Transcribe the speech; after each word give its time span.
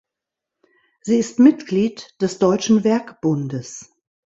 Sie 1.01 1.19
ist 1.19 1.37
Mitglied 1.37 2.19
des 2.19 2.39
Deutschen 2.39 2.83
Werkbundes. 2.83 3.91